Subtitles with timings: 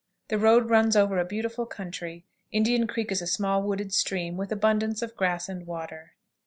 [0.29, 2.25] The road runs over a beautiful country.
[2.51, 6.13] Indian Creek is a small wooded stream, with abundance of grass and water.